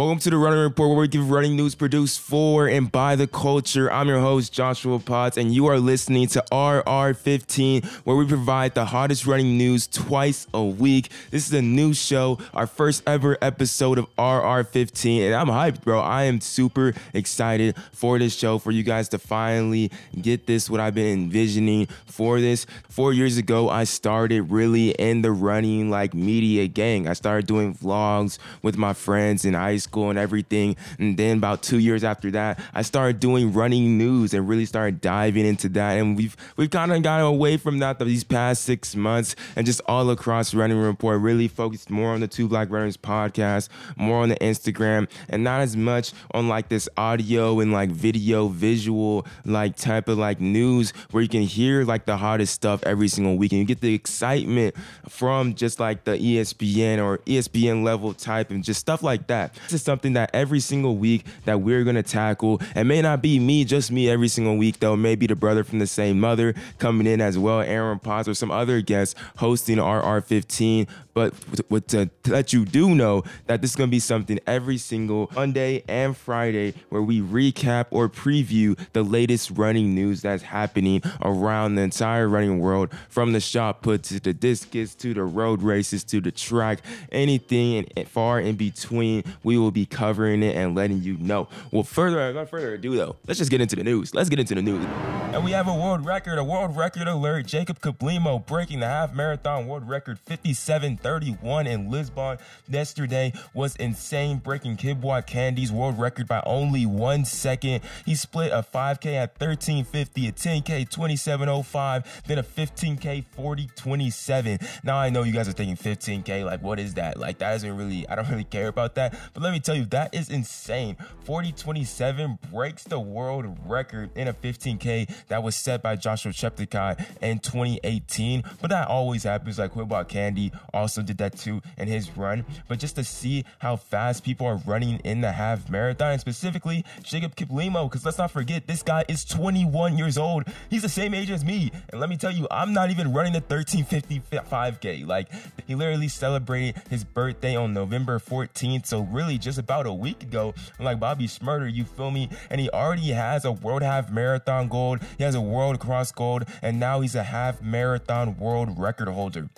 Welcome 0.00 0.18
to 0.20 0.30
the 0.30 0.38
Running 0.38 0.60
Report, 0.60 0.88
where 0.88 0.98
we 1.00 1.08
give 1.08 1.30
running 1.30 1.56
news 1.56 1.74
produced 1.74 2.20
for 2.20 2.66
and 2.66 2.90
by 2.90 3.16
the 3.16 3.26
culture. 3.26 3.92
I'm 3.92 4.08
your 4.08 4.18
host, 4.18 4.50
Joshua 4.50 4.98
Potts, 4.98 5.36
and 5.36 5.52
you 5.52 5.66
are 5.66 5.78
listening 5.78 6.26
to 6.28 6.42
RR15, 6.50 7.84
where 8.06 8.16
we 8.16 8.26
provide 8.26 8.74
the 8.74 8.86
hottest 8.86 9.26
running 9.26 9.58
news 9.58 9.86
twice 9.86 10.46
a 10.54 10.64
week. 10.64 11.10
This 11.30 11.46
is 11.46 11.52
a 11.52 11.60
new 11.60 11.92
show, 11.92 12.38
our 12.54 12.66
first 12.66 13.02
ever 13.06 13.36
episode 13.42 13.98
of 13.98 14.06
RR15, 14.16 15.26
and 15.26 15.34
I'm 15.34 15.48
hyped, 15.48 15.82
bro. 15.82 16.00
I 16.00 16.22
am 16.22 16.40
super 16.40 16.94
excited 17.12 17.76
for 17.92 18.18
this 18.18 18.34
show, 18.34 18.56
for 18.56 18.70
you 18.70 18.82
guys 18.82 19.10
to 19.10 19.18
finally 19.18 19.90
get 20.18 20.46
this, 20.46 20.70
what 20.70 20.80
I've 20.80 20.94
been 20.94 21.12
envisioning 21.12 21.88
for 22.06 22.40
this. 22.40 22.64
Four 22.88 23.12
years 23.12 23.36
ago, 23.36 23.68
I 23.68 23.84
started 23.84 24.50
really 24.50 24.92
in 24.92 25.20
the 25.20 25.30
running 25.30 25.90
like 25.90 26.14
media 26.14 26.68
gang. 26.68 27.06
I 27.06 27.12
started 27.12 27.46
doing 27.46 27.74
vlogs 27.74 28.38
with 28.62 28.78
my 28.78 28.94
friends 28.94 29.44
in 29.44 29.54
school 29.76 29.89
and 29.96 30.18
everything. 30.18 30.76
And 30.98 31.16
then 31.16 31.38
about 31.38 31.62
two 31.62 31.78
years 31.78 32.04
after 32.04 32.30
that, 32.32 32.60
I 32.74 32.82
started 32.82 33.20
doing 33.20 33.52
running 33.52 33.98
news 33.98 34.34
and 34.34 34.48
really 34.48 34.66
started 34.66 35.00
diving 35.00 35.46
into 35.46 35.68
that. 35.70 35.98
And 35.98 36.16
we've 36.16 36.36
we've 36.56 36.70
kind 36.70 36.92
of 36.92 37.02
gotten 37.02 37.26
away 37.26 37.56
from 37.56 37.78
that 37.80 37.98
these 37.98 38.24
past 38.24 38.64
six 38.64 38.94
months 38.96 39.36
and 39.56 39.66
just 39.66 39.80
all 39.86 40.10
across 40.10 40.54
running 40.54 40.78
report, 40.78 41.20
really 41.20 41.48
focused 41.48 41.90
more 41.90 42.10
on 42.10 42.20
the 42.20 42.28
Two 42.28 42.48
Black 42.48 42.70
Runners 42.70 42.96
podcast, 42.96 43.68
more 43.96 44.22
on 44.22 44.28
the 44.28 44.36
Instagram, 44.36 45.08
and 45.28 45.44
not 45.44 45.60
as 45.60 45.76
much 45.76 46.12
on 46.32 46.48
like 46.48 46.68
this 46.68 46.88
audio 46.96 47.60
and 47.60 47.72
like 47.72 47.90
video, 47.90 48.48
visual 48.48 49.26
like 49.44 49.76
type 49.76 50.08
of 50.08 50.18
like 50.18 50.40
news 50.40 50.92
where 51.10 51.22
you 51.22 51.28
can 51.28 51.42
hear 51.42 51.84
like 51.84 52.06
the 52.06 52.16
hottest 52.16 52.54
stuff 52.54 52.82
every 52.84 53.08
single 53.08 53.36
week 53.36 53.52
and 53.52 53.58
you 53.58 53.64
get 53.64 53.80
the 53.80 53.94
excitement 53.94 54.74
from 55.08 55.54
just 55.54 55.80
like 55.80 56.04
the 56.04 56.12
ESPN 56.12 57.02
or 57.02 57.18
ESPN 57.18 57.82
level 57.82 58.14
type 58.14 58.50
and 58.50 58.64
just 58.64 58.80
stuff 58.80 59.02
like 59.02 59.26
that. 59.26 59.54
This 59.70 59.82
is 59.82 59.84
something 59.84 60.14
that 60.14 60.30
every 60.34 60.58
single 60.58 60.96
week 60.96 61.24
that 61.44 61.60
we're 61.60 61.84
gonna 61.84 62.02
tackle. 62.02 62.60
It 62.74 62.82
may 62.82 63.00
not 63.00 63.22
be 63.22 63.38
me, 63.38 63.64
just 63.64 63.92
me 63.92 64.10
every 64.10 64.26
single 64.26 64.56
week 64.56 64.80
though. 64.80 64.96
Maybe 64.96 65.28
the 65.28 65.36
brother 65.36 65.62
from 65.62 65.78
the 65.78 65.86
same 65.86 66.18
mother 66.18 66.56
coming 66.80 67.06
in 67.06 67.20
as 67.20 67.38
well, 67.38 67.60
Aaron 67.60 68.00
Potts 68.00 68.26
or 68.26 68.34
some 68.34 68.50
other 68.50 68.80
guests 68.80 69.14
hosting 69.36 69.78
our 69.78 70.02
RR15. 70.02 70.88
But 71.14 71.34
to, 71.68 71.82
to 71.88 72.10
let 72.26 72.52
you 72.52 72.64
do 72.64 72.94
know 72.96 73.22
that 73.46 73.60
this 73.62 73.70
is 73.70 73.76
gonna 73.76 73.92
be 73.92 74.00
something 74.00 74.40
every 74.44 74.76
single 74.76 75.30
Monday 75.36 75.84
and 75.86 76.16
Friday 76.16 76.74
where 76.88 77.02
we 77.02 77.20
recap 77.20 77.86
or 77.90 78.08
preview 78.08 78.76
the 78.92 79.04
latest 79.04 79.52
running 79.52 79.94
news 79.94 80.22
that's 80.22 80.42
happening 80.42 81.00
around 81.22 81.76
the 81.76 81.82
entire 81.82 82.28
running 82.28 82.58
world, 82.58 82.90
from 83.08 83.32
the 83.32 83.40
shot 83.40 83.82
put 83.82 84.02
to 84.04 84.18
the 84.18 84.32
discus 84.32 84.96
to 84.96 85.14
the 85.14 85.22
road 85.22 85.62
races 85.62 86.02
to 86.04 86.20
the 86.20 86.32
track, 86.32 86.80
anything 87.12 87.86
and 87.96 88.08
far 88.08 88.40
in 88.40 88.56
between. 88.56 89.22
We 89.44 89.59
will 89.60 89.70
be 89.70 89.86
covering 89.86 90.42
it 90.42 90.56
and 90.56 90.74
letting 90.74 91.02
you 91.02 91.16
know. 91.18 91.48
Well, 91.70 91.82
further, 91.82 92.26
without 92.28 92.50
further 92.50 92.74
ado, 92.74 92.96
though, 92.96 93.16
let's 93.26 93.38
just 93.38 93.50
get 93.50 93.60
into 93.60 93.76
the 93.76 93.84
news. 93.84 94.14
Let's 94.14 94.28
get 94.28 94.38
into 94.38 94.54
the 94.54 94.62
news. 94.62 94.84
And 95.32 95.44
we 95.44 95.52
have 95.52 95.68
a 95.68 95.74
world 95.74 96.04
record, 96.04 96.38
a 96.38 96.44
world 96.44 96.76
record 96.76 97.06
alert. 97.06 97.46
Jacob 97.46 97.80
Kiplimo 97.80 98.44
breaking 98.44 98.80
the 98.80 98.86
half 98.86 99.14
marathon 99.14 99.68
world 99.68 99.88
record 99.88 100.18
57:31 100.26 101.68
in 101.68 101.88
Lisbon 101.88 102.38
yesterday 102.68 103.32
was 103.54 103.76
insane, 103.76 104.38
breaking 104.38 104.76
Kibiwott 104.76 105.28
Kandie's 105.28 105.70
world 105.70 106.00
record 106.00 106.26
by 106.26 106.42
only 106.44 106.84
one 106.84 107.24
second. 107.24 107.82
He 108.04 108.16
split 108.16 108.50
a 108.50 108.64
5K 108.64 109.14
at 109.14 109.38
13:50, 109.38 110.26
a 110.26 110.32
10K 110.32 110.84
27:05, 110.84 112.22
then 112.26 112.38
a 112.38 112.42
15K 112.42 113.24
40:27. 113.36 114.58
Now 114.82 114.96
I 114.96 115.10
know 115.10 115.22
you 115.22 115.32
guys 115.32 115.48
are 115.48 115.52
thinking 115.52 115.76
15K, 115.76 116.44
like 116.44 116.60
what 116.60 116.80
is 116.80 116.94
that? 116.94 117.18
Like 117.18 117.38
that 117.38 117.54
isn't 117.54 117.76
really, 117.76 118.08
I 118.08 118.16
don't 118.16 118.28
really 118.28 118.42
care 118.42 118.66
about 118.66 118.96
that. 118.96 119.16
But 119.32 119.42
let 119.50 119.54
me 119.54 119.60
tell 119.60 119.74
you, 119.74 119.86
that 119.86 120.14
is 120.14 120.30
insane. 120.30 120.96
40:27 121.26 122.38
breaks 122.52 122.84
the 122.84 123.00
world 123.00 123.58
record 123.66 124.10
in 124.14 124.28
a 124.28 124.32
15K 124.32 125.08
that 125.26 125.42
was 125.42 125.56
set 125.56 125.82
by 125.82 125.96
Joshua 125.96 126.30
Cheptegei 126.30 127.04
in 127.20 127.40
2018. 127.40 128.44
But 128.60 128.70
that 128.70 128.86
always 128.86 129.24
happens. 129.24 129.58
Like 129.58 129.72
Kibiwott 129.72 130.08
Kandie 130.08 130.56
also 130.72 131.02
did 131.02 131.18
that 131.18 131.36
too 131.36 131.62
in 131.76 131.88
his 131.88 132.16
run. 132.16 132.44
But 132.68 132.78
just 132.78 132.94
to 132.94 133.02
see 133.02 133.44
how 133.58 133.74
fast 133.74 134.22
people 134.22 134.46
are 134.46 134.60
running 134.64 135.00
in 135.00 135.20
the 135.20 135.32
half 135.32 135.68
marathon, 135.68 136.16
specifically 136.20 136.84
Jacob 137.02 137.34
Kiplimo, 137.34 137.90
because 137.90 138.04
let's 138.04 138.18
not 138.18 138.30
forget 138.30 138.68
this 138.68 138.84
guy 138.84 139.04
is 139.08 139.24
21 139.24 139.98
years 139.98 140.16
old. 140.16 140.44
He's 140.68 140.82
the 140.82 140.88
same 140.88 141.12
age 141.12 141.32
as 141.32 141.44
me. 141.44 141.72
And 141.90 142.00
let 142.00 142.08
me 142.08 142.16
tell 142.16 142.30
you, 142.30 142.46
I'm 142.52 142.72
not 142.72 142.90
even 142.90 143.12
running 143.12 143.32
the 143.32 143.40
1355K. 143.40 145.08
Like 145.08 145.26
he 145.66 145.74
literally 145.74 146.06
celebrated 146.06 146.80
his 146.88 147.02
birthday 147.02 147.56
on 147.56 147.74
November 147.74 148.20
14th. 148.20 148.86
So 148.86 149.00
really 149.00 149.39
just 149.40 149.58
about 149.58 149.86
a 149.86 149.92
week 149.92 150.22
ago, 150.22 150.54
like 150.78 151.00
Bobby 151.00 151.26
Shmurda, 151.26 151.72
you 151.72 151.84
feel 151.84 152.10
me? 152.10 152.28
And 152.50 152.60
he 152.60 152.70
already 152.70 153.08
has 153.08 153.44
a 153.44 153.52
world 153.52 153.82
half 153.82 154.10
marathon 154.10 154.68
gold. 154.68 155.00
He 155.18 155.24
has 155.24 155.34
a 155.34 155.40
world 155.40 155.80
cross 155.80 156.12
gold. 156.12 156.44
And 156.62 156.78
now 156.78 157.00
he's 157.00 157.14
a 157.14 157.22
half 157.22 157.62
marathon 157.62 158.36
world 158.38 158.78
record 158.78 159.08
holder. 159.08 159.48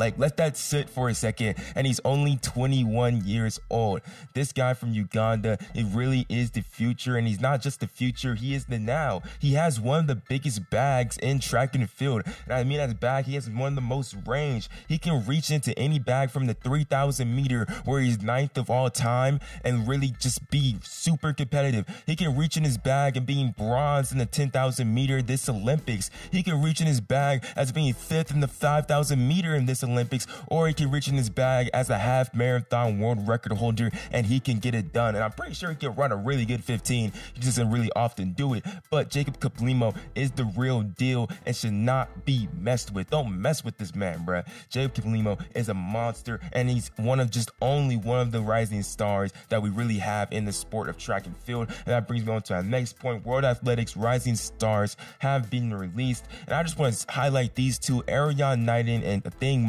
Like, 0.00 0.18
let 0.18 0.38
that 0.38 0.56
sit 0.56 0.88
for 0.88 1.10
a 1.10 1.14
second. 1.14 1.56
And 1.76 1.86
he's 1.86 2.00
only 2.06 2.38
21 2.38 3.26
years 3.26 3.60
old. 3.68 4.00
This 4.32 4.50
guy 4.50 4.72
from 4.72 4.94
Uganda, 4.94 5.58
it 5.74 5.84
really 5.92 6.24
is 6.30 6.52
the 6.52 6.62
future. 6.62 7.18
And 7.18 7.28
he's 7.28 7.40
not 7.40 7.60
just 7.60 7.80
the 7.80 7.86
future, 7.86 8.34
he 8.34 8.54
is 8.54 8.64
the 8.64 8.78
now. 8.78 9.20
He 9.38 9.52
has 9.54 9.78
one 9.78 10.00
of 10.00 10.06
the 10.06 10.14
biggest 10.14 10.70
bags 10.70 11.18
in 11.18 11.38
track 11.38 11.74
and 11.74 11.88
field. 11.88 12.22
And 12.46 12.54
I 12.54 12.64
mean, 12.64 12.80
as 12.80 12.94
bag, 12.94 13.26
he 13.26 13.34
has 13.34 13.50
one 13.50 13.72
of 13.72 13.74
the 13.74 13.82
most 13.82 14.16
range. 14.26 14.70
He 14.88 14.96
can 14.96 15.26
reach 15.26 15.50
into 15.50 15.78
any 15.78 15.98
bag 15.98 16.30
from 16.30 16.46
the 16.46 16.54
3,000 16.54 17.36
meter, 17.36 17.66
where 17.84 18.00
he's 18.00 18.22
ninth 18.22 18.56
of 18.56 18.70
all 18.70 18.88
time, 18.88 19.38
and 19.62 19.86
really 19.86 20.14
just 20.18 20.50
be 20.50 20.76
super 20.82 21.34
competitive. 21.34 21.84
He 22.06 22.16
can 22.16 22.38
reach 22.38 22.56
in 22.56 22.64
his 22.64 22.78
bag 22.78 23.18
and 23.18 23.26
being 23.26 23.54
bronze 23.56 24.12
in 24.12 24.18
the 24.18 24.24
10,000 24.24 24.94
meter 24.94 25.20
this 25.20 25.46
Olympics. 25.46 26.10
He 26.32 26.42
can 26.42 26.62
reach 26.62 26.80
in 26.80 26.86
his 26.86 27.02
bag 27.02 27.44
as 27.54 27.70
being 27.70 27.92
fifth 27.92 28.30
in 28.30 28.40
the 28.40 28.48
5,000 28.48 29.28
meter 29.28 29.54
in 29.54 29.66
this 29.66 29.84
Olympics. 29.84 29.89
Olympics, 29.92 30.26
or 30.46 30.68
he 30.68 30.74
can 30.74 30.90
reach 30.90 31.08
in 31.08 31.14
his 31.14 31.30
bag 31.30 31.70
as 31.72 31.90
a 31.90 31.98
half 31.98 32.34
marathon 32.34 32.98
world 32.98 33.26
record 33.26 33.52
holder 33.52 33.90
and 34.10 34.26
he 34.26 34.40
can 34.40 34.58
get 34.58 34.74
it 34.74 34.92
done. 34.92 35.14
And 35.14 35.24
I'm 35.24 35.32
pretty 35.32 35.54
sure 35.54 35.70
he 35.70 35.76
can 35.76 35.94
run 35.94 36.12
a 36.12 36.16
really 36.16 36.44
good 36.44 36.64
15. 36.64 37.12
He 37.34 37.40
just 37.40 37.56
doesn't 37.56 37.70
really 37.70 37.90
often 37.94 38.32
do 38.32 38.54
it. 38.54 38.64
But 38.90 39.10
Jacob 39.10 39.40
Kiplimo 39.40 39.96
is 40.14 40.32
the 40.32 40.44
real 40.44 40.82
deal 40.82 41.28
and 41.46 41.54
should 41.54 41.72
not 41.72 42.24
be 42.24 42.48
messed 42.58 42.92
with. 42.92 43.10
Don't 43.10 43.40
mess 43.40 43.64
with 43.64 43.78
this 43.78 43.94
man, 43.94 44.24
bruh. 44.26 44.46
Jacob 44.68 44.94
Kiplimo 44.94 45.40
is 45.54 45.68
a 45.68 45.74
monster 45.74 46.40
and 46.52 46.68
he's 46.68 46.90
one 46.96 47.20
of 47.20 47.30
just 47.30 47.50
only 47.60 47.96
one 47.96 48.20
of 48.20 48.32
the 48.32 48.40
rising 48.40 48.82
stars 48.82 49.32
that 49.48 49.62
we 49.62 49.70
really 49.70 49.98
have 49.98 50.32
in 50.32 50.44
the 50.44 50.52
sport 50.52 50.88
of 50.88 50.96
track 50.96 51.26
and 51.26 51.36
field. 51.36 51.68
And 51.68 51.86
that 51.86 52.08
brings 52.08 52.24
me 52.24 52.32
on 52.32 52.42
to 52.42 52.54
our 52.54 52.62
next 52.62 52.98
point. 52.98 53.24
World 53.24 53.44
Athletics 53.44 53.96
rising 53.96 54.36
stars 54.36 54.96
have 55.20 55.50
been 55.50 55.72
released. 55.72 56.24
And 56.46 56.54
I 56.54 56.62
just 56.62 56.78
want 56.78 56.94
to 56.94 57.12
highlight 57.12 57.54
these 57.54 57.78
two, 57.78 58.02
Erriyon 58.02 58.64
Knighton 58.64 59.02
and 59.02 59.22
Athing 59.24 59.62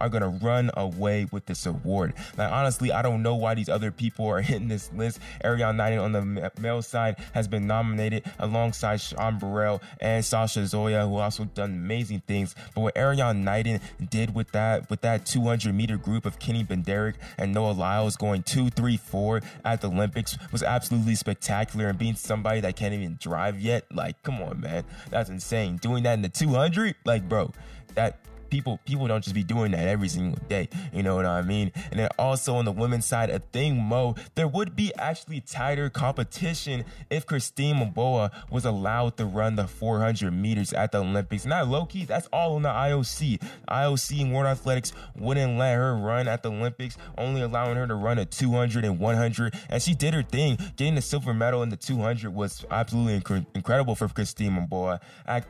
Are 0.00 0.08
to 0.20 0.28
run 0.28 0.70
away 0.76 1.26
with 1.30 1.46
this 1.46 1.66
award. 1.66 2.14
Like 2.36 2.50
honestly, 2.50 2.92
I 2.92 3.02
don't 3.02 3.22
know 3.22 3.34
why 3.34 3.54
these 3.54 3.68
other 3.68 3.90
people 3.90 4.26
are 4.26 4.40
hitting 4.50 4.68
this 4.68 4.90
list. 4.92 5.20
Erriyon 5.44 5.76
Knighton 5.76 5.98
on 5.98 6.12
the 6.12 6.52
male 6.60 6.82
side 6.82 7.16
has 7.32 7.48
been 7.48 7.66
nominated 7.66 8.24
alongside 8.38 9.00
Sean 9.00 9.38
Burrell 9.38 9.82
and 10.00 10.24
Sasha 10.24 10.60
Zhoya, 10.60 11.08
who 11.08 11.16
also 11.16 11.44
done 11.44 11.70
amazing 11.70 12.22
things. 12.26 12.54
But 12.74 12.82
what 12.82 12.94
Erriyon 12.94 13.42
Knighton 13.42 13.80
did 14.10 14.34
with 14.34 14.52
that, 14.52 14.90
with 14.90 15.00
that 15.02 15.26
200 15.26 15.74
meter 15.74 15.96
group 15.96 16.26
of 16.26 16.38
Kenny 16.38 16.64
Bednarek 16.64 17.14
and 17.38 17.52
Noah 17.52 17.72
Lyles 17.72 18.16
going 18.16 18.42
two, 18.42 18.70
three, 18.70 18.96
four 18.96 19.40
at 19.64 19.80
the 19.80 19.88
Olympics 19.88 20.36
was 20.52 20.62
absolutely 20.62 21.14
spectacular. 21.14 21.88
And 21.88 21.98
being 21.98 22.14
somebody 22.14 22.60
that 22.60 22.76
can't 22.76 22.94
even 22.94 23.16
drive 23.20 23.60
yet, 23.60 23.84
like, 23.92 24.22
come 24.22 24.42
on, 24.42 24.60
man, 24.60 24.84
that's 25.10 25.30
insane. 25.30 25.76
Doing 25.76 26.02
that 26.04 26.14
in 26.14 26.22
the 26.22 26.28
200, 26.28 26.94
like, 27.04 27.28
bro, 27.28 27.52
that 27.94 28.18
people 28.54 28.78
people 28.84 29.08
don't 29.08 29.24
just 29.24 29.34
be 29.34 29.42
doing 29.42 29.72
that 29.72 29.88
every 29.88 30.08
single 30.08 30.38
day. 30.48 30.68
You 30.92 31.02
know 31.02 31.16
what 31.16 31.26
I 31.26 31.42
mean? 31.42 31.72
And 31.90 31.98
then 31.98 32.08
also 32.20 32.54
on 32.54 32.64
the 32.64 32.70
women's 32.70 33.04
side, 33.04 33.28
Athing 33.30 33.88
Mu, 33.88 34.14
there 34.36 34.46
would 34.46 34.76
be 34.76 34.94
actually 34.94 35.40
tighter 35.40 35.90
competition 35.90 36.84
if 37.10 37.26
Christine 37.26 37.74
Mboma 37.74 38.30
was 38.50 38.64
allowed 38.64 39.16
to 39.16 39.24
run 39.24 39.56
the 39.56 39.66
400 39.66 40.30
meters 40.30 40.72
at 40.72 40.92
the 40.92 40.98
Olympics. 40.98 41.44
Not 41.44 41.66
low 41.66 41.84
key, 41.84 42.04
that's 42.04 42.28
all 42.32 42.54
on 42.54 42.62
the 42.62 42.68
IOC. 42.68 43.42
IOC 43.68 44.22
and 44.22 44.32
World 44.32 44.46
Athletics 44.46 44.92
wouldn't 45.16 45.58
let 45.58 45.74
her 45.74 45.96
run 45.96 46.28
at 46.28 46.44
the 46.44 46.52
Olympics, 46.52 46.96
only 47.18 47.42
allowing 47.42 47.74
her 47.74 47.88
to 47.88 47.94
run 47.96 48.20
a 48.20 48.24
200 48.24 48.84
and 48.84 49.00
100. 49.00 49.54
And 49.68 49.82
she 49.82 49.94
did 49.94 50.14
her 50.14 50.22
thing. 50.22 50.58
Getting 50.76 50.94
the 50.94 51.02
silver 51.02 51.34
medal 51.34 51.64
in 51.64 51.70
the 51.70 51.76
200 51.76 52.32
was 52.32 52.64
absolutely 52.70 53.20
inc- 53.20 53.46
incredible 53.56 53.96
for 53.96 54.06
Christine 54.06 54.68
Mboma. 54.68 55.00